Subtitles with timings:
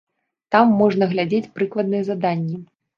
[0.55, 2.57] Там можна глядзець прыкладныя заданні.